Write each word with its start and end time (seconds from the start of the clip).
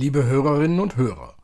Liebe 0.00 0.24
Hörerinnen 0.24 0.80
und 0.80 0.96
Hörer, 0.96 1.34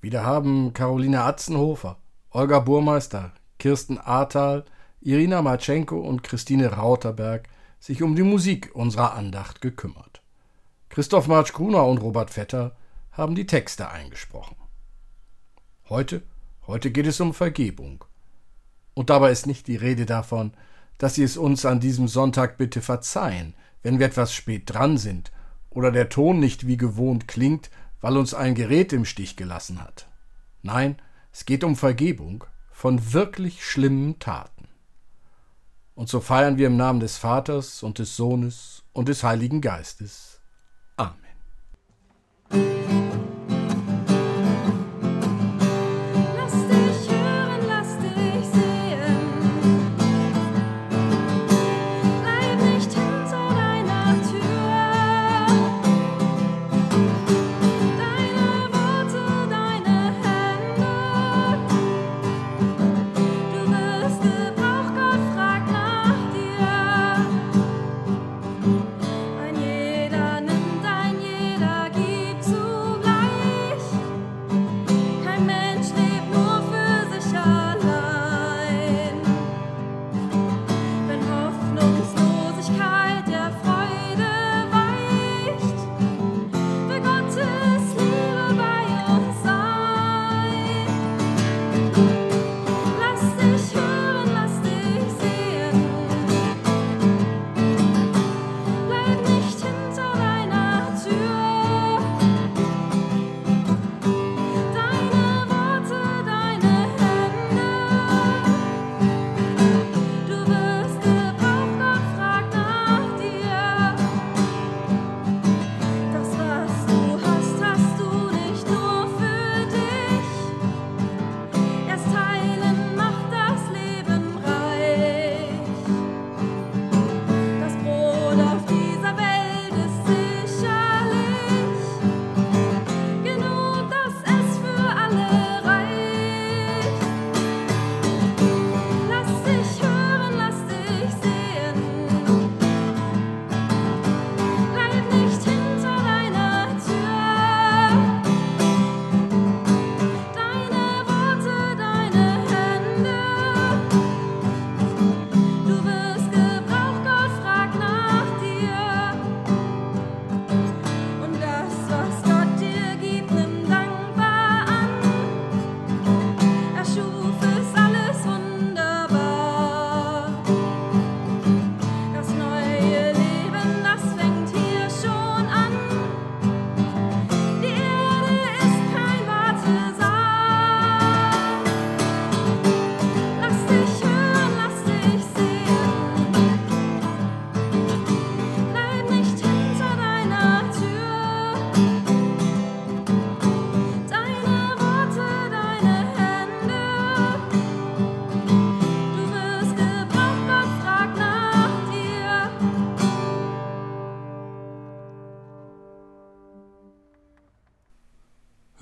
wieder 0.00 0.24
haben 0.24 0.72
Caroline 0.72 1.24
Atzenhofer, 1.24 1.98
Olga 2.30 2.60
Burmeister, 2.60 3.34
Kirsten 3.58 3.98
Ahrtal, 3.98 4.64
Irina 5.02 5.42
Matschenko 5.42 6.00
und 6.00 6.22
Christine 6.22 6.72
Rauterberg 6.72 7.50
sich 7.78 8.02
um 8.02 8.16
die 8.16 8.22
Musik 8.22 8.70
unserer 8.72 9.12
Andacht 9.12 9.60
gekümmert. 9.60 10.22
Christoph 10.88 11.28
Marsch-Gruner 11.28 11.84
und 11.84 11.98
Robert 11.98 12.30
Vetter 12.30 12.74
haben 13.12 13.34
die 13.34 13.44
Texte 13.44 13.90
eingesprochen. 13.90 14.56
Heute, 15.90 16.22
heute 16.66 16.90
geht 16.90 17.06
es 17.06 17.20
um 17.20 17.34
Vergebung. 17.34 18.06
Und 18.94 19.10
dabei 19.10 19.32
ist 19.32 19.46
nicht 19.46 19.66
die 19.66 19.76
Rede 19.76 20.06
davon, 20.06 20.54
dass 20.96 21.16
Sie 21.16 21.24
es 21.24 21.36
uns 21.36 21.66
an 21.66 21.78
diesem 21.78 22.08
Sonntag 22.08 22.56
bitte 22.56 22.80
verzeihen, 22.80 23.52
wenn 23.82 23.98
wir 23.98 24.06
etwas 24.06 24.32
spät 24.32 24.62
dran 24.64 24.96
sind 24.96 25.30
oder 25.68 25.92
der 25.92 26.08
Ton 26.08 26.40
nicht 26.40 26.66
wie 26.66 26.78
gewohnt 26.78 27.28
klingt, 27.28 27.68
weil 28.00 28.16
uns 28.16 28.34
ein 28.34 28.54
Gerät 28.54 28.92
im 28.92 29.04
Stich 29.04 29.36
gelassen 29.36 29.82
hat. 29.82 30.08
Nein, 30.62 31.00
es 31.32 31.44
geht 31.44 31.64
um 31.64 31.76
Vergebung 31.76 32.44
von 32.70 33.12
wirklich 33.12 33.64
schlimmen 33.64 34.18
Taten. 34.18 34.68
Und 35.94 36.08
so 36.08 36.20
feiern 36.20 36.58
wir 36.58 36.68
im 36.68 36.76
Namen 36.76 37.00
des 37.00 37.16
Vaters 37.16 37.82
und 37.82 37.98
des 37.98 38.16
Sohnes 38.16 38.84
und 38.92 39.08
des 39.08 39.24
Heiligen 39.24 39.60
Geistes. 39.60 40.37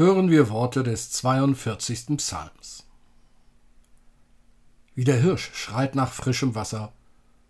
Hören 0.07 0.31
wir 0.31 0.51
Worte 0.51 0.85
des 0.85 1.11
42. 1.11 2.17
Psalms. 2.19 2.87
Wie 4.95 5.03
der 5.03 5.21
Hirsch 5.21 5.51
schreit 5.53 5.97
nach 5.97 6.13
frischem 6.13 6.55
Wasser, 6.55 6.93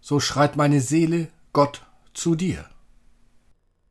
so 0.00 0.20
schreit 0.20 0.56
meine 0.56 0.80
Seele 0.80 1.28
Gott 1.52 1.82
zu 2.14 2.34
dir. 2.34 2.64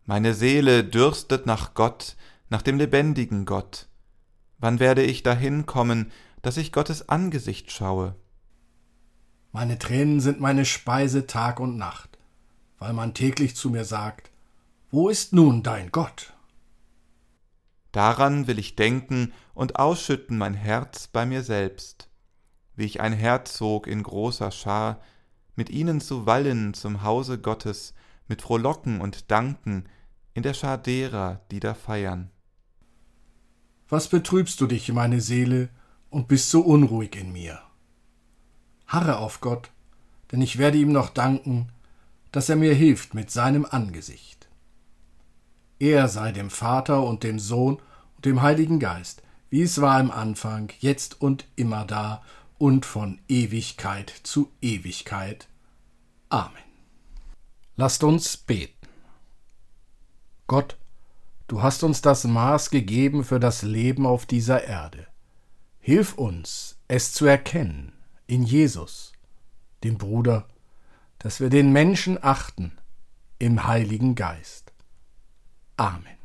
Meine 0.05 0.33
Seele 0.33 0.83
dürstet 0.83 1.45
nach 1.45 1.75
Gott, 1.75 2.15
nach 2.49 2.63
dem 2.63 2.79
lebendigen 2.79 3.45
Gott. 3.45 3.87
Wann 4.57 4.79
werde 4.79 5.03
ich 5.03 5.21
dahin 5.21 5.67
kommen, 5.67 6.11
dass 6.41 6.57
ich 6.57 6.71
Gottes 6.71 7.07
Angesicht 7.07 7.71
schaue? 7.71 8.15
Meine 9.51 9.77
Tränen 9.77 10.21
sind 10.21 10.39
meine 10.39 10.65
Speise 10.65 11.27
Tag 11.27 11.59
und 11.59 11.77
Nacht, 11.77 12.17
weil 12.79 12.93
man 12.93 13.13
täglich 13.13 13.55
zu 13.55 13.69
mir 13.69 13.85
sagt, 13.85 14.31
Wo 14.89 15.09
ist 15.09 15.33
nun 15.33 15.61
dein 15.61 15.91
Gott? 15.91 16.34
Daran 17.95 18.45
will 18.47 18.59
ich 18.59 18.75
denken 18.75 19.31
und 19.53 19.77
ausschütten 19.77 20.37
mein 20.37 20.53
Herz 20.53 21.07
bei 21.07 21.25
mir 21.25 21.43
selbst, 21.43 22.09
wie 22.75 22.83
ich 22.83 22.99
ein 22.99 23.13
Herzog 23.13 23.87
in 23.87 24.03
großer 24.03 24.51
Schar, 24.51 24.99
mit 25.55 25.69
ihnen 25.69 26.01
zu 26.01 26.25
wallen 26.25 26.73
zum 26.73 27.03
Hause 27.03 27.39
Gottes, 27.39 27.93
mit 28.27 28.41
Frohlocken 28.41 28.99
und 28.99 29.31
Danken, 29.31 29.85
in 30.33 30.43
der 30.43 30.53
Schar 30.53 30.77
derer, 30.77 31.39
die 31.51 31.61
da 31.61 31.73
feiern. 31.73 32.31
Was 33.87 34.09
betrübst 34.09 34.59
du 34.59 34.67
dich, 34.67 34.91
meine 34.91 35.21
Seele, 35.21 35.69
und 36.09 36.27
bist 36.27 36.49
so 36.49 36.59
unruhig 36.59 37.15
in 37.15 37.31
mir? 37.31 37.61
Harre 38.87 39.19
auf 39.19 39.39
Gott, 39.39 39.71
denn 40.33 40.41
ich 40.41 40.57
werde 40.57 40.77
ihm 40.77 40.91
noch 40.91 41.11
danken, 41.11 41.69
dass 42.33 42.49
er 42.49 42.57
mir 42.57 42.73
hilft 42.73 43.13
mit 43.13 43.31
seinem 43.31 43.65
Angesicht. 43.65 44.34
Er 45.79 46.07
sei 46.07 46.31
dem 46.31 46.49
Vater 46.49 47.03
und 47.03 47.23
dem 47.23 47.39
Sohn 47.39 47.77
und 48.15 48.25
dem 48.25 48.41
Heiligen 48.41 48.79
Geist, 48.79 49.21
wie 49.49 49.61
es 49.61 49.81
war 49.81 49.99
im 49.99 50.11
Anfang, 50.11 50.71
jetzt 50.79 51.21
und 51.21 51.45
immer 51.55 51.85
da 51.85 52.23
und 52.57 52.85
von 52.85 53.19
Ewigkeit 53.27 54.09
zu 54.23 54.51
Ewigkeit. 54.61 55.47
Amen. 56.29 56.63
Lasst 57.75 58.03
uns 58.03 58.37
beten. 58.37 58.73
Gott, 60.47 60.77
du 61.47 61.61
hast 61.61 61.83
uns 61.83 62.01
das 62.01 62.23
Maß 62.23 62.69
gegeben 62.69 63.23
für 63.23 63.39
das 63.39 63.61
Leben 63.61 64.05
auf 64.05 64.25
dieser 64.25 64.63
Erde. 64.63 65.07
Hilf 65.79 66.13
uns, 66.13 66.77
es 66.87 67.13
zu 67.13 67.25
erkennen, 67.25 67.91
in 68.27 68.43
Jesus, 68.43 69.11
dem 69.83 69.97
Bruder, 69.97 70.47
dass 71.19 71.39
wir 71.39 71.49
den 71.49 71.71
Menschen 71.71 72.17
achten, 72.23 72.71
im 73.39 73.67
Heiligen 73.67 74.15
Geist. 74.15 74.64
Amen. 75.77 76.15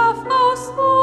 Liebe 0.00 0.99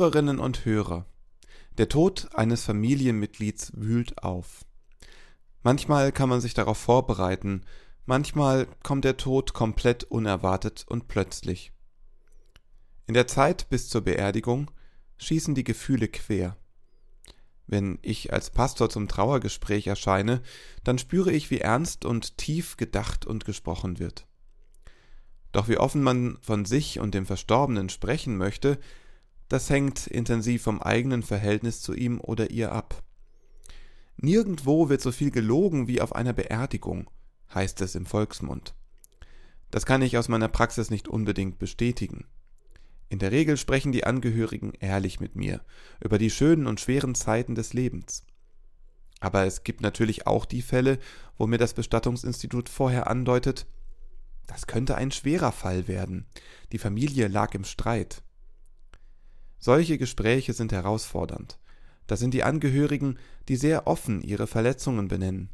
Hörerinnen 0.00 0.38
und 0.38 0.64
Hörer, 0.64 1.04
der 1.76 1.90
Tod 1.90 2.30
eines 2.34 2.64
Familienmitglieds 2.64 3.72
wühlt 3.76 4.22
auf. 4.22 4.64
Manchmal 5.62 6.10
kann 6.10 6.30
man 6.30 6.40
sich 6.40 6.54
darauf 6.54 6.78
vorbereiten, 6.78 7.66
manchmal 8.06 8.66
kommt 8.82 9.04
der 9.04 9.18
Tod 9.18 9.52
komplett 9.52 10.04
unerwartet 10.04 10.86
und 10.88 11.06
plötzlich. 11.06 11.72
In 13.06 13.12
der 13.12 13.26
Zeit 13.26 13.68
bis 13.68 13.90
zur 13.90 14.00
Beerdigung 14.00 14.70
schießen 15.18 15.54
die 15.54 15.64
Gefühle 15.64 16.08
quer. 16.08 16.56
Wenn 17.66 17.98
ich 18.00 18.32
als 18.32 18.48
Pastor 18.48 18.88
zum 18.88 19.06
Trauergespräch 19.06 19.86
erscheine, 19.86 20.40
dann 20.82 20.96
spüre 20.96 21.30
ich, 21.30 21.50
wie 21.50 21.58
ernst 21.58 22.06
und 22.06 22.38
tief 22.38 22.78
gedacht 22.78 23.26
und 23.26 23.44
gesprochen 23.44 23.98
wird. 23.98 24.26
Doch 25.52 25.68
wie 25.68 25.76
offen 25.76 26.02
man 26.02 26.38
von 26.40 26.64
sich 26.64 27.00
und 27.00 27.12
dem 27.12 27.26
Verstorbenen 27.26 27.90
sprechen 27.90 28.38
möchte, 28.38 28.78
das 29.50 29.68
hängt 29.68 30.06
intensiv 30.06 30.62
vom 30.62 30.80
eigenen 30.80 31.24
Verhältnis 31.24 31.82
zu 31.82 31.92
ihm 31.92 32.20
oder 32.20 32.50
ihr 32.50 32.70
ab. 32.70 33.02
Nirgendwo 34.16 34.88
wird 34.88 35.00
so 35.00 35.10
viel 35.10 35.32
gelogen 35.32 35.88
wie 35.88 36.00
auf 36.00 36.14
einer 36.14 36.32
Beerdigung, 36.32 37.10
heißt 37.52 37.80
es 37.80 37.96
im 37.96 38.06
Volksmund. 38.06 38.74
Das 39.72 39.86
kann 39.86 40.02
ich 40.02 40.16
aus 40.16 40.28
meiner 40.28 40.46
Praxis 40.46 40.90
nicht 40.90 41.08
unbedingt 41.08 41.58
bestätigen. 41.58 42.26
In 43.08 43.18
der 43.18 43.32
Regel 43.32 43.56
sprechen 43.56 43.90
die 43.90 44.04
Angehörigen 44.04 44.72
ehrlich 44.78 45.18
mit 45.18 45.34
mir 45.34 45.62
über 46.00 46.16
die 46.16 46.30
schönen 46.30 46.68
und 46.68 46.78
schweren 46.78 47.16
Zeiten 47.16 47.56
des 47.56 47.72
Lebens. 47.72 48.24
Aber 49.18 49.46
es 49.46 49.64
gibt 49.64 49.80
natürlich 49.80 50.28
auch 50.28 50.44
die 50.44 50.62
Fälle, 50.62 51.00
wo 51.36 51.48
mir 51.48 51.58
das 51.58 51.74
Bestattungsinstitut 51.74 52.68
vorher 52.68 53.10
andeutet, 53.10 53.66
das 54.46 54.68
könnte 54.68 54.94
ein 54.94 55.10
schwerer 55.10 55.50
Fall 55.50 55.88
werden. 55.88 56.26
Die 56.70 56.78
Familie 56.78 57.26
lag 57.26 57.52
im 57.54 57.64
Streit. 57.64 58.22
Solche 59.60 59.98
Gespräche 59.98 60.54
sind 60.54 60.72
herausfordernd. 60.72 61.58
Da 62.06 62.16
sind 62.16 62.32
die 62.32 62.42
Angehörigen, 62.42 63.18
die 63.46 63.56
sehr 63.56 63.86
offen 63.86 64.22
ihre 64.22 64.46
Verletzungen 64.46 65.06
benennen. 65.06 65.50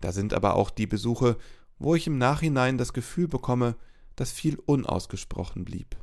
Da 0.00 0.12
sind 0.12 0.34
aber 0.34 0.54
auch 0.54 0.70
die 0.70 0.86
Besuche, 0.86 1.38
wo 1.78 1.94
ich 1.94 2.06
im 2.06 2.18
Nachhinein 2.18 2.76
das 2.76 2.92
Gefühl 2.92 3.26
bekomme, 3.26 3.74
dass 4.16 4.32
viel 4.32 4.58
unausgesprochen 4.66 5.64
blieb. 5.64 5.96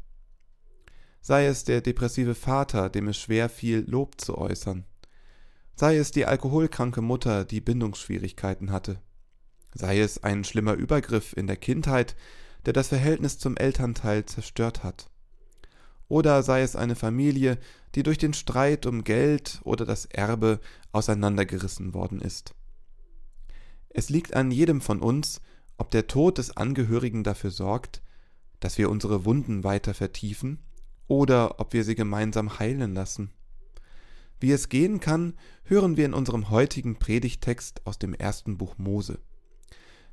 Sei 1.21 1.45
es 1.45 1.63
der 1.63 1.81
depressive 1.81 2.35
Vater, 2.35 2.89
dem 2.89 3.07
es 3.07 3.17
schwer 3.17 3.47
fiel, 3.47 3.85
Lob 3.87 4.19
zu 4.19 4.37
äußern. 4.37 4.85
Sei 5.75 5.97
es 5.97 6.11
die 6.11 6.25
alkoholkranke 6.25 7.01
Mutter, 7.01 7.45
die 7.45 7.61
Bindungsschwierigkeiten 7.61 8.71
hatte. 8.71 9.01
Sei 9.73 9.99
es 9.99 10.23
ein 10.23 10.43
schlimmer 10.43 10.73
Übergriff 10.73 11.33
in 11.37 11.47
der 11.47 11.57
Kindheit, 11.57 12.15
der 12.65 12.73
das 12.73 12.87
Verhältnis 12.87 13.37
zum 13.37 13.55
Elternteil 13.55 14.25
zerstört 14.25 14.83
hat 14.83 15.09
oder 16.07 16.43
sei 16.43 16.61
es 16.61 16.75
eine 16.75 16.95
Familie, 16.95 17.57
die 17.95 18.03
durch 18.03 18.17
den 18.17 18.33
Streit 18.33 18.85
um 18.85 19.03
Geld 19.03 19.61
oder 19.63 19.85
das 19.85 20.05
Erbe 20.05 20.59
auseinandergerissen 20.91 21.93
worden 21.93 22.21
ist. 22.21 22.53
Es 23.89 24.09
liegt 24.09 24.35
an 24.35 24.51
jedem 24.51 24.81
von 24.81 24.99
uns, 24.99 25.41
ob 25.77 25.91
der 25.91 26.07
Tod 26.07 26.37
des 26.37 26.55
Angehörigen 26.57 27.23
dafür 27.23 27.51
sorgt, 27.51 28.01
dass 28.59 28.77
wir 28.77 28.89
unsere 28.89 29.25
Wunden 29.25 29.63
weiter 29.63 29.93
vertiefen 29.93 30.59
oder 31.07 31.59
ob 31.59 31.73
wir 31.73 31.83
sie 31.83 31.95
gemeinsam 31.95 32.59
heilen 32.59 32.93
lassen. 32.93 33.31
Wie 34.39 34.51
es 34.51 34.69
gehen 34.69 34.99
kann, 34.99 35.33
hören 35.63 35.97
wir 35.97 36.05
in 36.05 36.13
unserem 36.13 36.49
heutigen 36.49 36.97
Predigtext 36.97 37.85
aus 37.85 37.97
dem 37.97 38.13
ersten 38.13 38.57
Buch 38.57 38.77
Mose. 38.77 39.19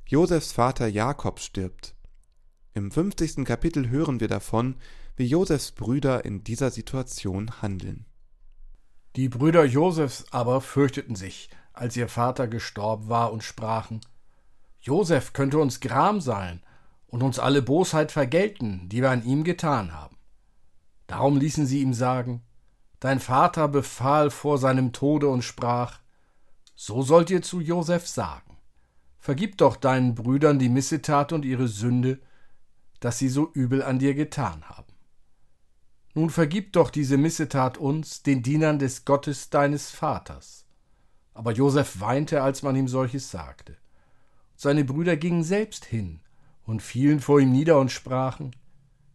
Josefs 0.05 0.51
Vater 0.51 0.87
Jakob 0.87 1.39
stirbt. 1.39 1.95
Im 2.73 2.89
50. 2.89 3.45
Kapitel 3.45 3.89
hören 3.89 4.19
wir 4.19 4.27
davon, 4.27 4.75
wie 5.15 5.25
Josefs 5.25 5.71
Brüder 5.71 6.25
in 6.25 6.43
dieser 6.43 6.71
Situation 6.71 7.61
handeln. 7.61 8.05
Die 9.15 9.29
Brüder 9.29 9.63
Josefs 9.63 10.25
aber 10.31 10.59
fürchteten 10.59 11.15
sich, 11.15 11.49
als 11.71 11.95
ihr 11.95 12.07
Vater 12.07 12.47
gestorben 12.47 13.09
war, 13.09 13.31
und 13.31 13.43
sprachen 13.43 14.01
Josef 14.81 15.33
könnte 15.33 15.59
uns 15.59 15.79
Gram 15.79 16.19
sein 16.19 16.61
und 17.07 17.23
uns 17.23 17.39
alle 17.39 17.61
Bosheit 17.61 18.11
vergelten, 18.11 18.89
die 18.89 19.01
wir 19.01 19.11
an 19.11 19.23
ihm 19.23 19.43
getan 19.43 19.93
haben. 19.93 20.17
Darum 21.07 21.37
ließen 21.37 21.65
sie 21.65 21.81
ihm 21.81 21.93
sagen 21.93 22.41
Dein 22.99 23.19
Vater 23.19 23.67
befahl 23.67 24.29
vor 24.29 24.57
seinem 24.57 24.93
Tode 24.93 25.27
und 25.27 25.43
sprach 25.43 25.99
So 26.75 27.01
sollt 27.01 27.29
ihr 27.29 27.41
zu 27.41 27.59
Josef 27.59 28.07
sagen 28.07 28.57
Vergib 29.19 29.57
doch 29.57 29.75
deinen 29.75 30.15
Brüdern 30.15 30.59
die 30.59 30.69
Missetat 30.69 31.31
und 31.31 31.45
ihre 31.45 31.67
Sünde, 31.67 32.19
dass 32.99 33.19
sie 33.19 33.29
so 33.29 33.51
übel 33.53 33.81
an 33.83 33.99
dir 33.99 34.15
getan 34.15 34.63
haben. 34.67 34.92
Nun 36.15 36.29
vergib 36.29 36.73
doch 36.73 36.89
diese 36.89 37.17
Missetat 37.17 37.77
uns, 37.77 38.21
den 38.21 38.43
Dienern 38.43 38.77
des 38.77 39.05
Gottes 39.05 39.49
deines 39.49 39.89
Vaters. 39.89 40.65
Aber 41.33 41.51
Josef 41.51 41.99
weinte, 41.99 42.43
als 42.43 42.61
man 42.61 42.75
ihm 42.75 42.87
solches 42.87 43.31
sagte. 43.31 43.77
Seine 44.55 44.85
Brüder 44.85 45.17
gingen 45.17 45.43
selbst 45.43 45.85
hin 45.85 46.19
und 46.65 46.81
fielen 46.81 47.19
vor 47.19 47.39
ihm 47.39 47.51
nieder 47.51 47.79
und 47.79 47.91
sprachen, 47.91 48.55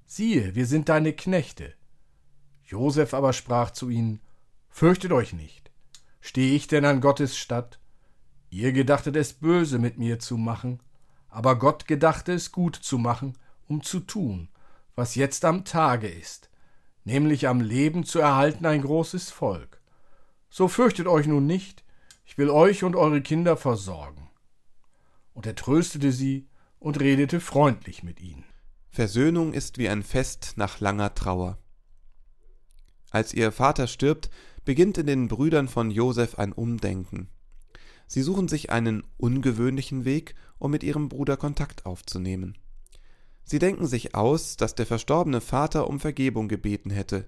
Siehe, 0.06 0.54
wir 0.54 0.66
sind 0.66 0.88
deine 0.88 1.12
Knechte. 1.12 1.74
Josef 2.64 3.14
aber 3.14 3.32
sprach 3.32 3.70
zu 3.70 3.90
ihnen, 3.90 4.20
Fürchtet 4.70 5.12
euch 5.12 5.32
nicht. 5.32 5.70
Stehe 6.20 6.54
ich 6.54 6.66
denn 6.66 6.84
an 6.84 7.00
Gottes 7.00 7.36
Statt? 7.36 7.78
Ihr 8.50 8.72
gedachtet 8.72 9.16
es 9.16 9.34
böse 9.34 9.78
mit 9.78 9.98
mir 9.98 10.18
zu 10.18 10.36
machen, 10.36 10.80
aber 11.28 11.58
Gott 11.58 11.86
gedachte 11.86 12.32
es 12.32 12.52
gut 12.52 12.76
zu 12.76 12.98
machen, 12.98 13.36
um 13.68 13.82
zu 13.82 14.00
tun, 14.00 14.48
was 14.94 15.14
jetzt 15.14 15.44
am 15.44 15.64
Tage 15.64 16.08
ist, 16.08 16.48
nämlich 17.04 17.48
am 17.48 17.60
Leben 17.60 18.04
zu 18.04 18.18
erhalten 18.18 18.66
ein 18.66 18.82
großes 18.82 19.30
Volk. 19.30 19.80
So 20.50 20.68
fürchtet 20.68 21.06
euch 21.06 21.26
nun 21.26 21.46
nicht, 21.46 21.84
ich 22.24 22.38
will 22.38 22.50
euch 22.50 22.84
und 22.84 22.96
eure 22.96 23.22
Kinder 23.22 23.56
versorgen. 23.56 24.28
und 25.38 25.46
er 25.46 25.54
tröstete 25.54 26.10
sie 26.10 26.48
und 26.80 26.98
redete 26.98 27.38
freundlich 27.38 28.02
mit 28.02 28.20
ihnen. 28.20 28.44
Versöhnung 28.90 29.52
ist 29.52 29.78
wie 29.78 29.88
ein 29.88 30.02
Fest 30.02 30.54
nach 30.56 30.80
langer 30.80 31.14
Trauer. 31.14 31.58
Als 33.10 33.32
ihr 33.32 33.52
Vater 33.52 33.86
stirbt, 33.86 34.30
beginnt 34.64 34.98
in 34.98 35.06
den 35.06 35.28
Brüdern 35.28 35.68
von 35.68 35.92
Josef 35.92 36.40
ein 36.40 36.52
Umdenken. 36.52 37.28
Sie 38.08 38.22
suchen 38.22 38.48
sich 38.48 38.70
einen 38.70 39.04
ungewöhnlichen 39.16 40.04
Weg, 40.04 40.34
um 40.58 40.72
mit 40.72 40.82
ihrem 40.82 41.08
Bruder 41.08 41.36
Kontakt 41.36 41.86
aufzunehmen. 41.86 42.58
Sie 43.50 43.58
denken 43.58 43.86
sich 43.86 44.14
aus, 44.14 44.58
dass 44.58 44.74
der 44.74 44.84
verstorbene 44.84 45.40
Vater 45.40 45.88
um 45.88 46.00
Vergebung 46.00 46.48
gebeten 46.48 46.90
hätte. 46.90 47.26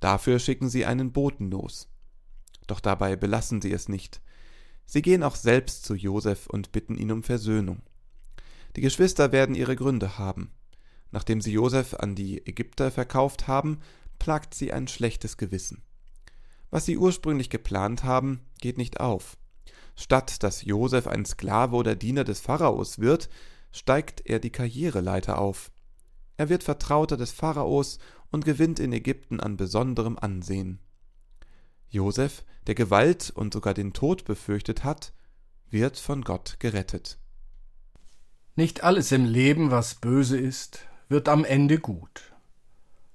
Dafür 0.00 0.38
schicken 0.38 0.68
sie 0.68 0.84
einen 0.84 1.12
Boten 1.12 1.50
los. 1.50 1.88
Doch 2.66 2.78
dabei 2.78 3.16
belassen 3.16 3.62
sie 3.62 3.72
es 3.72 3.88
nicht. 3.88 4.20
Sie 4.84 5.00
gehen 5.00 5.22
auch 5.22 5.34
selbst 5.34 5.86
zu 5.86 5.94
Josef 5.94 6.46
und 6.46 6.72
bitten 6.72 6.94
ihn 6.98 7.10
um 7.10 7.22
Versöhnung. 7.22 7.80
Die 8.76 8.82
Geschwister 8.82 9.32
werden 9.32 9.54
ihre 9.54 9.74
Gründe 9.74 10.18
haben. 10.18 10.52
Nachdem 11.10 11.40
sie 11.40 11.52
Josef 11.52 11.94
an 11.94 12.14
die 12.14 12.46
Ägypter 12.46 12.90
verkauft 12.90 13.48
haben, 13.48 13.80
plagt 14.18 14.52
sie 14.52 14.74
ein 14.74 14.88
schlechtes 14.88 15.38
Gewissen. 15.38 15.80
Was 16.68 16.84
sie 16.84 16.98
ursprünglich 16.98 17.48
geplant 17.48 18.04
haben, 18.04 18.40
geht 18.60 18.76
nicht 18.76 19.00
auf. 19.00 19.38
Statt 19.96 20.42
dass 20.42 20.66
Josef 20.66 21.06
ein 21.06 21.24
Sklave 21.24 21.76
oder 21.76 21.96
Diener 21.96 22.24
des 22.24 22.40
Pharaos 22.40 22.98
wird, 22.98 23.30
steigt 23.72 24.22
er 24.26 24.38
die 24.38 24.50
Karriereleiter 24.50 25.38
auf. 25.38 25.72
Er 26.36 26.48
wird 26.48 26.62
Vertrauter 26.62 27.16
des 27.16 27.32
Pharaos 27.32 27.98
und 28.30 28.44
gewinnt 28.44 28.78
in 28.78 28.92
Ägypten 28.92 29.40
an 29.40 29.56
besonderem 29.56 30.18
Ansehen. 30.18 30.78
Josef, 31.88 32.44
der 32.66 32.74
Gewalt 32.74 33.30
und 33.34 33.52
sogar 33.52 33.74
den 33.74 33.92
Tod 33.92 34.24
befürchtet 34.24 34.84
hat, 34.84 35.12
wird 35.68 35.98
von 35.98 36.22
Gott 36.22 36.56
gerettet. 36.58 37.18
Nicht 38.54 38.84
alles 38.84 39.12
im 39.12 39.24
Leben, 39.24 39.70
was 39.70 39.94
böse 39.96 40.38
ist, 40.38 40.86
wird 41.08 41.28
am 41.28 41.44
Ende 41.44 41.78
gut. 41.78 42.34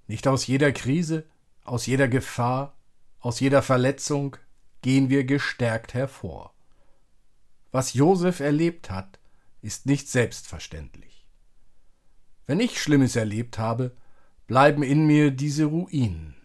Nicht 0.08 0.28
aus 0.28 0.48
jeder 0.48 0.72
Krise, 0.72 1.26
aus 1.64 1.86
jeder 1.86 2.08
Gefahr, 2.08 2.76
aus 3.20 3.40
jeder 3.40 3.62
Verletzung 3.62 4.38
gehen 4.82 5.10
wir 5.10 5.26
gestärkt 5.26 5.94
hervor. 5.94 6.54
Was 7.72 7.94
Josef 7.94 8.40
erlebt 8.40 8.90
hat, 8.90 9.20
ist 9.62 9.86
nicht 9.86 10.10
selbstverständlich. 10.10 11.28
Wenn 12.46 12.60
ich 12.60 12.82
Schlimmes 12.82 13.16
erlebt 13.16 13.58
habe, 13.58 13.96
bleiben 14.48 14.84
in 14.84 15.06
mir 15.06 15.32
diese 15.32 15.66
Ruinen. 15.66 16.36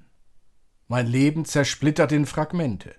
Mein 0.88 1.07
Leben 1.07 1.45
zersplittert 1.45 2.12
in 2.12 2.26
Fragmente. 2.26 2.95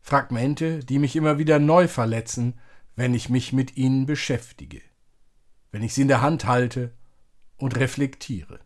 Fragmente, 0.00 0.80
die 0.80 0.98
mich 0.98 1.16
immer 1.16 1.38
wieder 1.38 1.58
neu 1.58 1.88
verletzen, 1.88 2.58
wenn 2.94 3.14
ich 3.14 3.28
mich 3.28 3.52
mit 3.52 3.76
ihnen 3.76 4.04
beschäftige, 4.04 4.82
wenn 5.70 5.82
ich 5.82 5.94
sie 5.94 6.02
in 6.02 6.08
der 6.08 6.20
Hand 6.20 6.44
halte 6.44 6.92
und 7.56 7.76
reflektiere. 7.76 8.60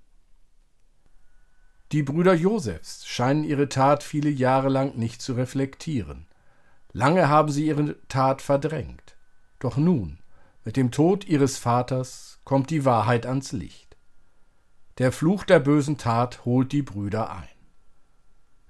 Die 1.93 2.03
Brüder 2.03 2.35
Josefs 2.35 3.07
scheinen 3.07 3.45
ihre 3.45 3.69
Tat 3.69 4.03
viele 4.03 4.31
Jahre 4.31 4.69
lang 4.69 4.97
nicht 4.97 5.23
zu 5.23 5.35
reflektieren. 5.35 6.27
Lange 6.93 7.29
haben 7.29 7.53
sie 7.53 7.67
ihre 7.67 7.97
Tat 8.09 8.43
verdrängt. 8.43 9.06
Doch 9.59 9.77
nun, 9.77 10.19
mit 10.65 10.77
dem 10.77 10.91
Tod 10.91 11.27
ihres 11.27 11.57
Vaters, 11.57 12.41
kommt 12.45 12.71
die 12.71 12.85
Wahrheit 12.85 13.27
ans 13.27 13.53
Licht. 13.53 13.97
Der 14.99 15.13
Fluch 15.13 15.45
der 15.45 15.61
bösen 15.61 15.99
Tat 15.99 16.45
holt 16.45 16.73
die 16.73 16.83
Brüder 16.83 17.31
ein. 17.31 17.49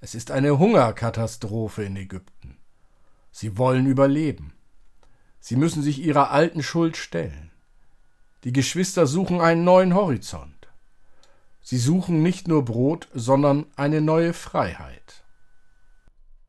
Es 0.00 0.14
ist 0.14 0.30
eine 0.30 0.58
Hungerkatastrophe 0.58 1.84
in 1.84 1.96
Ägypten. 1.96 2.58
Sie 3.30 3.56
wollen 3.58 3.86
überleben. 3.86 4.52
Sie 5.40 5.56
müssen 5.56 5.82
sich 5.82 6.00
ihrer 6.00 6.30
alten 6.30 6.62
Schuld 6.62 6.96
stellen. 6.96 7.50
Die 8.44 8.52
Geschwister 8.52 9.06
suchen 9.06 9.40
einen 9.40 9.64
neuen 9.64 9.94
Horizont. 9.94 10.68
Sie 11.60 11.78
suchen 11.78 12.22
nicht 12.22 12.46
nur 12.46 12.64
Brot, 12.64 13.08
sondern 13.12 13.66
eine 13.74 14.00
neue 14.00 14.32
Freiheit. 14.32 15.24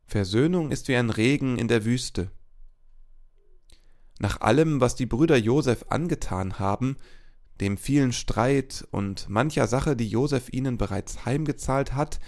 Versöhnung 0.06 0.72
ist 0.72 0.88
wie 0.88 0.96
ein 0.96 1.10
Regen 1.10 1.58
in 1.58 1.68
der 1.68 1.86
Wüste. 1.86 2.30
Nach 4.20 4.42
allem, 4.42 4.82
was 4.82 4.96
die 4.96 5.06
Brüder 5.06 5.38
Josef 5.38 5.86
angetan 5.90 6.60
haben, 6.60 6.98
dem 7.60 7.78
vielen 7.78 8.14
Streit 8.14 8.88
und 8.92 9.30
mancher 9.30 9.68
Sache, 9.68 9.96
die 9.96 10.08
Josef 10.08 10.50
ihnen 10.52 10.78
bereits 10.78 11.26
heimgezahlt 11.26 11.94
hat, 11.94 12.20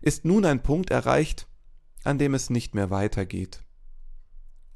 ist 0.00 0.24
nun 0.24 0.44
ein 0.44 0.62
Punkt 0.62 0.90
erreicht, 0.90 1.46
an 2.04 2.18
dem 2.18 2.34
es 2.34 2.50
nicht 2.50 2.74
mehr 2.74 2.90
weitergeht. 2.90 3.64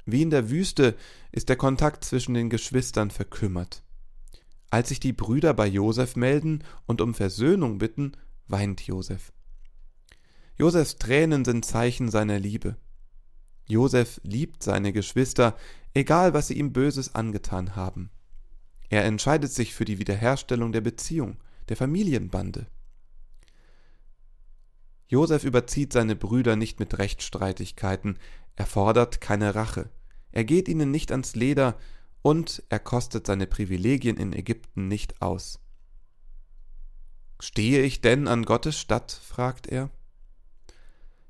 Wie 0.05 0.21
in 0.21 0.29
der 0.29 0.49
Wüste 0.49 0.95
ist 1.31 1.49
der 1.49 1.55
Kontakt 1.55 2.03
zwischen 2.03 2.33
den 2.33 2.49
Geschwistern 2.49 3.09
verkümmert. 3.09 3.83
Als 4.69 4.89
sich 4.89 4.99
die 4.99 5.13
Brüder 5.13 5.53
bei 5.53 5.67
Josef 5.67 6.15
melden 6.15 6.63
und 6.85 6.99
um 6.99 7.13
Versöhnung 7.13 7.77
bitten, 7.77 8.13
weint 8.47 8.81
Josef. 8.81 9.31
Josefs 10.57 10.97
Tränen 10.97 11.45
sind 11.45 11.65
Zeichen 11.65 12.09
seiner 12.09 12.39
Liebe. 12.39 12.75
Josef 13.67 14.19
liebt 14.23 14.63
seine 14.63 14.93
Geschwister, 14.93 15.57
egal 15.93 16.33
was 16.33 16.47
sie 16.47 16.55
ihm 16.55 16.73
Böses 16.73 17.15
angetan 17.15 17.75
haben. 17.75 18.09
Er 18.89 19.05
entscheidet 19.05 19.51
sich 19.51 19.73
für 19.73 19.85
die 19.85 19.99
Wiederherstellung 19.99 20.71
der 20.71 20.81
Beziehung, 20.81 21.37
der 21.69 21.77
Familienbande. 21.77 22.67
Josef 25.07 25.43
überzieht 25.43 25.93
seine 25.93 26.15
Brüder 26.15 26.55
nicht 26.55 26.79
mit 26.79 26.97
Rechtsstreitigkeiten, 26.97 28.17
er 28.55 28.65
fordert 28.65 29.21
keine 29.21 29.55
Rache, 29.55 29.89
er 30.31 30.43
geht 30.43 30.67
ihnen 30.67 30.91
nicht 30.91 31.11
ans 31.11 31.35
Leder 31.35 31.77
und 32.21 32.63
er 32.69 32.79
kostet 32.79 33.27
seine 33.27 33.47
Privilegien 33.47 34.17
in 34.17 34.33
Ägypten 34.33 34.87
nicht 34.87 35.21
aus. 35.21 35.59
Stehe 37.39 37.83
ich 37.83 38.01
denn 38.01 38.27
an 38.27 38.43
Gottes 38.43 38.79
Statt? 38.79 39.11
fragt 39.11 39.67
er. 39.67 39.89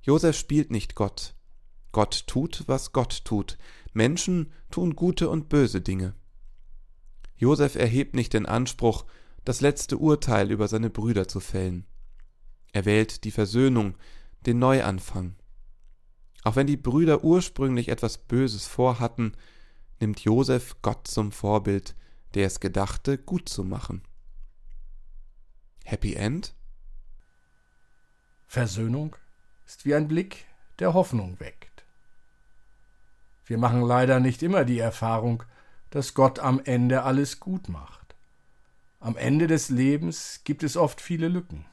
Josef 0.01 0.37
spielt 0.37 0.69
nicht 0.69 0.95
Gott. 0.95 1.33
Gott 1.93 2.27
tut, 2.27 2.63
was 2.67 2.91
Gott 2.91 3.23
tut. 3.23 3.57
Menschen 3.93 4.51
tun 4.69 4.97
gute 4.97 5.29
und 5.29 5.47
böse 5.47 5.79
Dinge. 5.79 6.13
Josef 7.38 7.75
erhebt 7.75 8.15
nicht 8.15 8.33
den 8.33 8.45
Anspruch, 8.45 9.05
das 9.45 9.62
letzte 9.62 9.97
Urteil 9.97 10.51
über 10.51 10.67
seine 10.67 10.89
Brüder 10.89 11.27
zu 11.27 11.39
fällen. 11.39 11.85
Er 12.73 12.85
wählt 12.85 13.23
die 13.23 13.31
Versöhnung, 13.31 13.95
den 14.45 14.59
Neuanfang. 14.59 15.35
Auch 16.43 16.55
wenn 16.55 16.67
die 16.67 16.77
Brüder 16.77 17.23
ursprünglich 17.23 17.88
etwas 17.88 18.17
Böses 18.17 18.67
vorhatten, 18.67 19.38
nimmt 20.00 20.19
Josef 20.21 20.81
Gott 20.81 21.07
zum 21.07 21.31
Vorbild, 21.31 21.95
der 22.33 22.47
es 22.47 22.59
gedachte, 22.59 23.17
gut 23.17 23.47
zu 23.47 23.63
machen. 23.63 24.01
Happy 25.85 26.15
End? 26.15 26.55
Versöhnung 28.47 29.15
ist 29.65 29.85
wie 29.85 29.95
ein 29.95 30.07
Blick, 30.07 30.45
der 30.79 30.93
Hoffnung 30.93 31.39
weckt. 31.39 31.62
Wir 33.45 33.57
machen 33.57 33.81
leider 33.81 34.19
nicht 34.19 34.41
immer 34.43 34.65
die 34.65 34.79
Erfahrung, 34.79 35.43
dass 35.89 36.13
Gott 36.13 36.39
am 36.39 36.62
Ende 36.63 37.03
alles 37.03 37.39
gut 37.39 37.69
macht. 37.69 38.15
Am 39.00 39.17
Ende 39.17 39.47
des 39.47 39.69
Lebens 39.69 40.41
gibt 40.43 40.63
es 40.63 40.77
oft 40.77 41.01
viele 41.01 41.27
Lücken. 41.27 41.65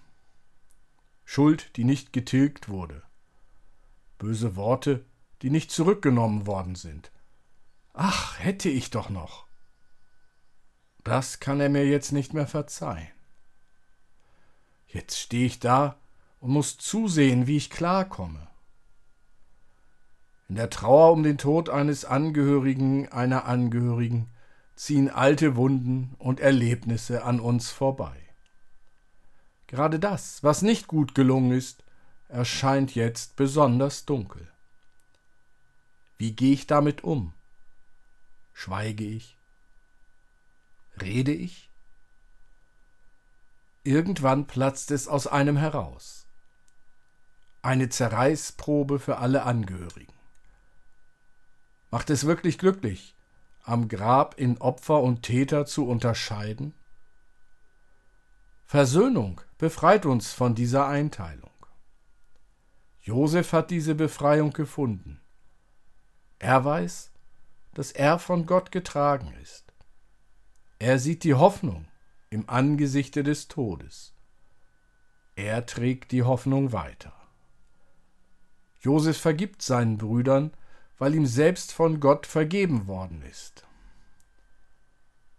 Schuld, 1.24 1.76
die 1.76 1.84
nicht 1.84 2.12
getilgt 2.12 2.68
wurde, 2.68 3.02
böse 4.18 4.56
Worte, 4.56 5.04
die 5.42 5.50
nicht 5.50 5.70
zurückgenommen 5.70 6.46
worden 6.46 6.74
sind. 6.74 7.12
Ach, 7.92 8.38
hätte 8.38 8.68
ich 8.68 8.90
doch 8.90 9.10
noch. 9.10 9.46
Das 11.04 11.40
kann 11.40 11.60
er 11.60 11.68
mir 11.68 11.86
jetzt 11.86 12.12
nicht 12.12 12.34
mehr 12.34 12.46
verzeihen. 12.46 13.08
Jetzt 14.86 15.18
stehe 15.18 15.46
ich 15.46 15.60
da 15.60 15.96
und 16.40 16.50
muss 16.50 16.78
zusehen, 16.78 17.46
wie 17.46 17.56
ich 17.56 17.70
klarkomme. 17.70 18.49
In 20.50 20.56
der 20.56 20.68
Trauer 20.68 21.12
um 21.12 21.22
den 21.22 21.38
Tod 21.38 21.68
eines 21.68 22.04
Angehörigen, 22.04 23.06
einer 23.12 23.44
Angehörigen, 23.44 24.28
ziehen 24.74 25.08
alte 25.08 25.54
Wunden 25.54 26.16
und 26.18 26.40
Erlebnisse 26.40 27.22
an 27.22 27.38
uns 27.38 27.70
vorbei. 27.70 28.16
Gerade 29.68 30.00
das, 30.00 30.42
was 30.42 30.62
nicht 30.62 30.88
gut 30.88 31.14
gelungen 31.14 31.52
ist, 31.52 31.84
erscheint 32.26 32.96
jetzt 32.96 33.36
besonders 33.36 34.06
dunkel. 34.06 34.48
Wie 36.18 36.32
gehe 36.32 36.54
ich 36.54 36.66
damit 36.66 37.04
um? 37.04 37.32
Schweige 38.52 39.04
ich? 39.04 39.38
Rede 41.00 41.32
ich? 41.32 41.70
Irgendwann 43.84 44.48
platzt 44.48 44.90
es 44.90 45.06
aus 45.06 45.28
einem 45.28 45.56
heraus. 45.56 46.26
Eine 47.62 47.88
Zerreißprobe 47.88 48.98
für 48.98 49.18
alle 49.18 49.44
Angehörigen. 49.44 50.19
Macht 51.90 52.10
es 52.10 52.24
wirklich 52.24 52.58
glücklich, 52.58 53.16
am 53.62 53.88
Grab 53.88 54.38
in 54.38 54.58
Opfer 54.58 55.02
und 55.02 55.22
Täter 55.22 55.66
zu 55.66 55.86
unterscheiden? 55.88 56.74
Versöhnung 58.64 59.40
befreit 59.58 60.06
uns 60.06 60.32
von 60.32 60.54
dieser 60.54 60.86
Einteilung. 60.86 61.50
Josef 63.00 63.52
hat 63.52 63.70
diese 63.70 63.94
Befreiung 63.94 64.52
gefunden. 64.52 65.20
Er 66.38 66.64
weiß, 66.64 67.10
dass 67.74 67.90
er 67.90 68.18
von 68.18 68.46
Gott 68.46 68.70
getragen 68.70 69.34
ist. 69.42 69.72
Er 70.78 70.98
sieht 70.98 71.24
die 71.24 71.34
Hoffnung 71.34 71.88
im 72.30 72.48
Angesichte 72.48 73.24
des 73.24 73.48
Todes. 73.48 74.14
Er 75.34 75.66
trägt 75.66 76.12
die 76.12 76.22
Hoffnung 76.22 76.72
weiter. 76.72 77.12
Josef 78.80 79.18
vergibt 79.18 79.62
seinen 79.62 79.98
Brüdern, 79.98 80.52
weil 81.00 81.14
ihm 81.14 81.26
selbst 81.26 81.72
von 81.72 81.98
Gott 81.98 82.26
vergeben 82.26 82.86
worden 82.86 83.22
ist. 83.22 83.66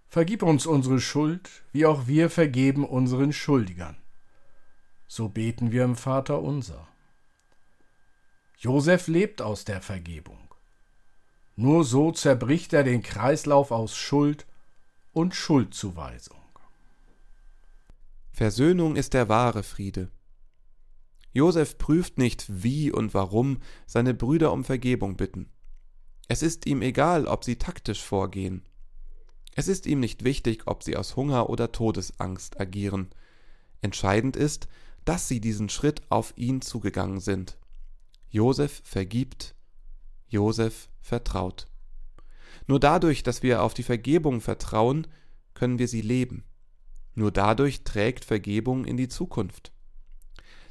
Vergib 0.08 0.42
uns 0.42 0.66
unsere 0.66 1.00
Schuld, 1.00 1.50
wie 1.72 1.86
auch 1.86 2.08
wir 2.08 2.32
vergeben 2.32 2.84
unseren 2.84 3.32
Schuldigern. 3.32 3.96
So 5.08 5.30
beten 5.30 5.72
wir 5.72 5.84
im 5.84 5.96
Vater 5.96 6.42
unser. 6.42 6.88
Josef 8.58 9.08
lebt 9.08 9.42
aus 9.42 9.64
der 9.64 9.82
Vergebung. 9.82 10.50
Nur 11.56 11.84
so 11.84 12.12
zerbricht 12.12 12.74
er 12.74 12.84
den 12.84 13.04
Kreislauf 13.04 13.70
aus 13.70 13.96
Schuld 13.96 14.48
und 15.14 15.36
Schuldzuweisung. 15.36 16.42
Versöhnung 18.32 18.96
ist 18.96 19.14
der 19.14 19.30
wahre 19.30 19.62
Friede. 19.62 20.10
Josef 21.34 21.78
prüft 21.78 22.18
nicht, 22.18 22.46
wie 22.50 22.92
und 22.92 23.14
warum 23.14 23.60
seine 23.86 24.14
Brüder 24.14 24.52
um 24.52 24.64
Vergebung 24.64 25.16
bitten. 25.16 25.50
Es 26.28 26.42
ist 26.42 26.66
ihm 26.66 26.82
egal, 26.82 27.26
ob 27.26 27.44
sie 27.44 27.58
taktisch 27.58 28.02
vorgehen. 28.02 28.64
Es 29.54 29.68
ist 29.68 29.86
ihm 29.86 30.00
nicht 30.00 30.24
wichtig, 30.24 30.64
ob 30.68 30.84
sie 30.84 30.96
aus 30.96 31.16
Hunger 31.16 31.50
oder 31.50 31.72
Todesangst 31.72 32.60
agieren. 32.60 33.10
Entscheidend 33.82 34.36
ist, 34.36 34.68
dass 35.06 35.28
sie 35.28 35.42
diesen 35.42 35.70
Schritt 35.70 36.02
auf 36.10 36.34
ihn 36.38 36.62
zugegangen 36.62 37.20
sind. 37.20 37.58
Josef 38.30 38.82
vergibt, 38.86 39.56
Josef 40.30 40.90
vertraut. 41.02 41.68
Nur 42.68 42.80
dadurch, 42.80 43.24
dass 43.24 43.44
wir 43.44 43.64
auf 43.64 43.74
die 43.74 43.84
Vergebung 43.84 44.40
vertrauen, 44.40 45.08
können 45.54 45.80
wir 45.80 45.88
sie 45.88 46.02
leben. 46.02 46.46
Nur 47.14 47.32
dadurch 47.32 47.84
trägt 47.84 48.24
Vergebung 48.24 48.86
in 48.86 48.96
die 48.96 49.10
Zukunft. 49.10 49.74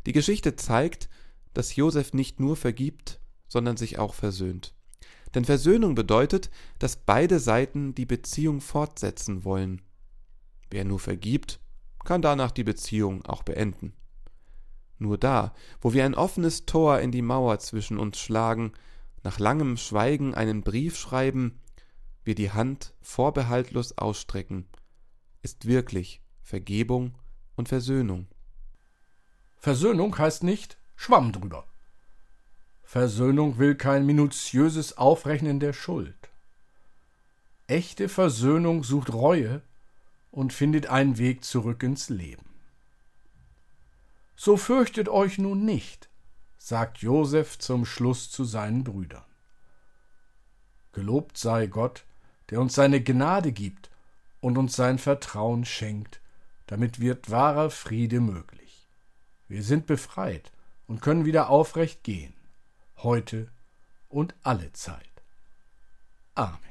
Die 0.06 0.12
Geschichte 0.12 0.56
zeigt, 0.56 1.08
dass 1.54 1.76
Josef 1.76 2.12
nicht 2.12 2.40
nur 2.40 2.56
vergibt, 2.56 3.20
sondern 3.48 3.76
sich 3.76 3.98
auch 3.98 4.14
versöhnt. 4.14 4.74
Denn 5.34 5.44
Versöhnung 5.44 5.94
bedeutet, 5.94 6.50
dass 6.78 6.96
beide 6.96 7.38
Seiten 7.38 7.94
die 7.94 8.06
Beziehung 8.06 8.60
fortsetzen 8.60 9.44
wollen. 9.44 9.82
Wer 10.70 10.84
nur 10.84 10.98
vergibt, 10.98 11.60
kann 12.04 12.22
danach 12.22 12.50
die 12.50 12.64
Beziehung 12.64 13.24
auch 13.26 13.42
beenden. 13.42 13.92
Nur 14.98 15.18
da, 15.18 15.54
wo 15.80 15.92
wir 15.92 16.04
ein 16.04 16.14
offenes 16.14 16.66
Tor 16.66 17.00
in 17.00 17.10
die 17.10 17.22
Mauer 17.22 17.58
zwischen 17.58 17.98
uns 17.98 18.18
schlagen, 18.18 18.72
nach 19.22 19.38
langem 19.38 19.76
Schweigen 19.76 20.34
einen 20.34 20.62
Brief 20.62 20.96
schreiben, 20.96 21.60
wir 22.24 22.34
die 22.34 22.50
Hand 22.50 22.94
vorbehaltlos 23.00 23.96
ausstrecken, 23.98 24.66
ist 25.42 25.66
wirklich 25.66 26.20
Vergebung 26.42 27.14
und 27.56 27.68
Versöhnung. 27.68 28.26
Versöhnung 29.60 30.16
heißt 30.16 30.42
nicht 30.42 30.78
Schwamm 30.96 31.32
drüber. 31.32 31.66
Versöhnung 32.82 33.58
will 33.58 33.74
kein 33.74 34.06
minutiöses 34.06 34.96
Aufrechnen 34.96 35.60
der 35.60 35.74
Schuld. 35.74 36.16
Echte 37.66 38.08
Versöhnung 38.08 38.82
sucht 38.82 39.12
Reue 39.12 39.60
und 40.30 40.54
findet 40.54 40.86
einen 40.86 41.18
Weg 41.18 41.44
zurück 41.44 41.82
ins 41.82 42.08
Leben. 42.08 42.46
So 44.34 44.56
fürchtet 44.56 45.10
euch 45.10 45.36
nun 45.36 45.66
nicht, 45.66 46.08
sagt 46.56 46.98
Josef 46.98 47.58
zum 47.58 47.84
Schluss 47.84 48.30
zu 48.30 48.44
seinen 48.44 48.82
Brüdern. 48.82 49.24
Gelobt 50.92 51.36
sei 51.36 51.66
Gott, 51.66 52.04
der 52.48 52.62
uns 52.62 52.74
seine 52.74 53.02
Gnade 53.02 53.52
gibt 53.52 53.90
und 54.40 54.56
uns 54.56 54.74
sein 54.74 54.98
Vertrauen 54.98 55.66
schenkt, 55.66 56.20
damit 56.66 56.98
wird 56.98 57.30
wahrer 57.30 57.68
Friede 57.68 58.20
möglich. 58.20 58.59
Wir 59.50 59.64
sind 59.64 59.86
befreit 59.86 60.52
und 60.86 61.02
können 61.02 61.24
wieder 61.24 61.50
aufrecht 61.50 62.04
gehen 62.04 62.34
heute 62.98 63.50
und 64.08 64.36
alle 64.44 64.72
Zeit. 64.74 65.24
Amen. 66.36 66.69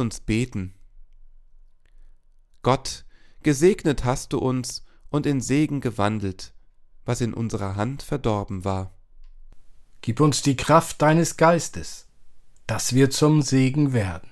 Lasst 0.00 0.16
uns 0.16 0.20
beten. 0.20 0.72
Gott, 2.62 3.04
gesegnet 3.42 4.02
hast 4.06 4.32
du 4.32 4.38
uns 4.38 4.82
und 5.10 5.26
in 5.26 5.42
Segen 5.42 5.82
gewandelt, 5.82 6.54
was 7.04 7.20
in 7.20 7.34
unserer 7.34 7.76
Hand 7.76 8.02
verdorben 8.02 8.64
war. 8.64 8.94
Gib 10.00 10.20
uns 10.20 10.40
die 10.40 10.56
Kraft 10.56 11.02
deines 11.02 11.36
Geistes, 11.36 12.08
dass 12.66 12.94
wir 12.94 13.10
zum 13.10 13.42
Segen 13.42 13.92
werden. 13.92 14.30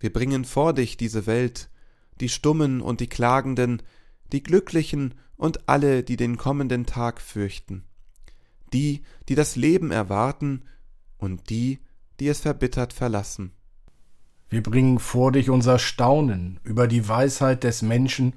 Wir 0.00 0.10
bringen 0.10 0.46
vor 0.46 0.72
dich 0.72 0.96
diese 0.96 1.26
Welt, 1.26 1.68
die 2.22 2.30
Stummen 2.30 2.80
und 2.80 3.00
die 3.00 3.08
Klagenden, 3.08 3.82
die 4.32 4.42
Glücklichen 4.42 5.16
und 5.36 5.68
alle, 5.68 6.02
die 6.02 6.16
den 6.16 6.38
kommenden 6.38 6.86
Tag 6.86 7.20
fürchten, 7.20 7.84
die, 8.72 9.02
die 9.28 9.34
das 9.34 9.54
Leben 9.54 9.90
erwarten 9.90 10.64
und 11.18 11.50
die, 11.50 11.80
die 12.20 12.28
es 12.28 12.40
verbittert 12.40 12.94
verlassen. 12.94 13.52
Wir 14.48 14.62
bringen 14.62 14.98
vor 14.98 15.32
dich 15.32 15.50
unser 15.50 15.78
Staunen 15.78 16.60
über 16.62 16.86
die 16.86 17.08
Weisheit 17.08 17.64
des 17.64 17.82
Menschen 17.82 18.34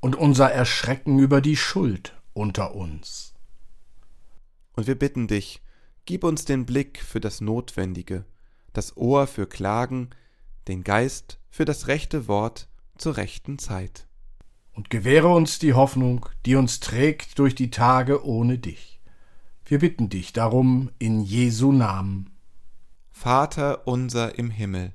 und 0.00 0.14
unser 0.14 0.50
Erschrecken 0.50 1.18
über 1.18 1.40
die 1.40 1.56
Schuld 1.56 2.14
unter 2.34 2.74
uns. 2.74 3.34
Und 4.74 4.86
wir 4.86 4.98
bitten 4.98 5.26
dich, 5.26 5.62
gib 6.04 6.22
uns 6.22 6.44
den 6.44 6.66
Blick 6.66 7.02
für 7.02 7.20
das 7.20 7.40
Notwendige, 7.40 8.24
das 8.72 8.96
Ohr 8.96 9.26
für 9.26 9.46
Klagen, 9.46 10.10
den 10.68 10.84
Geist 10.84 11.40
für 11.50 11.64
das 11.64 11.88
rechte 11.88 12.28
Wort 12.28 12.68
zur 12.96 13.16
rechten 13.16 13.58
Zeit. 13.58 14.06
Und 14.72 14.90
gewähre 14.90 15.28
uns 15.28 15.58
die 15.58 15.74
Hoffnung, 15.74 16.26
die 16.46 16.54
uns 16.54 16.78
trägt 16.78 17.38
durch 17.38 17.54
die 17.54 17.70
Tage 17.70 18.24
ohne 18.24 18.58
dich. 18.58 19.00
Wir 19.64 19.80
bitten 19.80 20.08
dich 20.08 20.32
darum 20.32 20.90
in 20.98 21.20
Jesu 21.20 21.72
Namen. 21.72 22.30
Vater 23.10 23.88
unser 23.88 24.38
im 24.38 24.50
Himmel, 24.50 24.94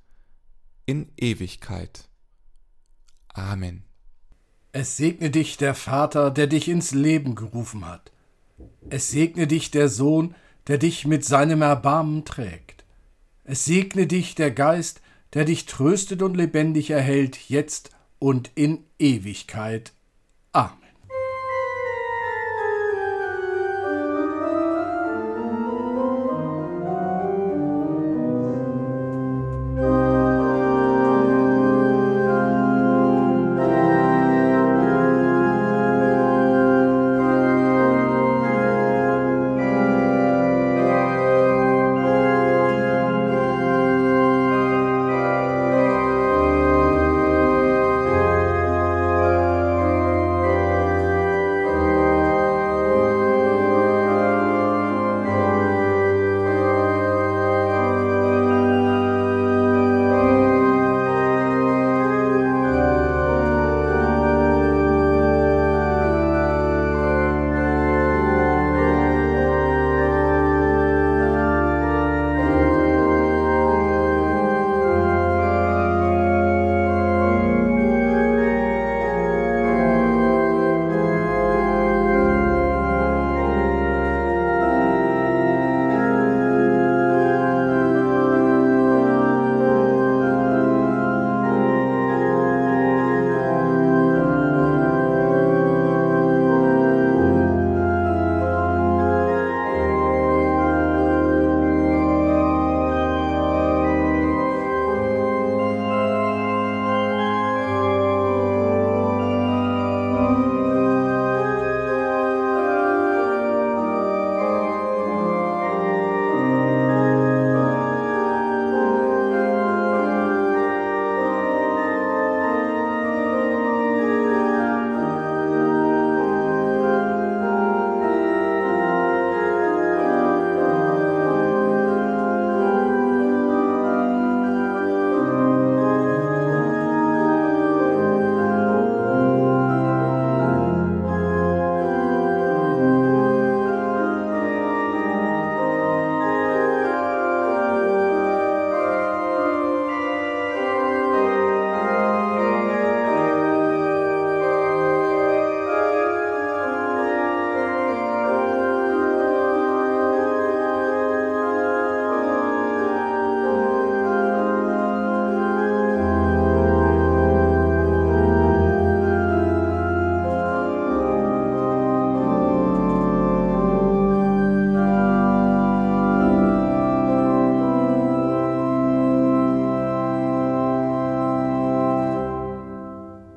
in 0.91 1.09
Ewigkeit. 1.15 2.09
Amen. 3.29 3.83
Es 4.73 4.97
segne 4.97 5.29
dich 5.29 5.55
der 5.55 5.73
Vater, 5.73 6.31
der 6.31 6.47
dich 6.47 6.67
ins 6.67 6.91
Leben 6.91 7.33
gerufen 7.33 7.85
hat. 7.85 8.11
Es 8.89 9.09
segne 9.09 9.47
dich 9.47 9.71
der 9.71 9.87
Sohn, 9.87 10.35
der 10.67 10.77
dich 10.77 11.07
mit 11.07 11.23
seinem 11.23 11.61
Erbarmen 11.61 12.25
trägt. 12.25 12.83
Es 13.45 13.63
segne 13.63 14.05
dich 14.05 14.35
der 14.35 14.51
Geist, 14.51 15.01
der 15.33 15.45
dich 15.45 15.65
tröstet 15.65 16.21
und 16.21 16.35
lebendig 16.35 16.89
erhält, 16.89 17.37
jetzt 17.49 17.91
und 18.19 18.51
in 18.55 18.83
Ewigkeit. 18.99 19.93